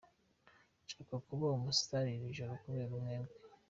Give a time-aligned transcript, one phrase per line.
[0.83, 3.35] Nshaka kuba umustar iri joro kubera mwebwe.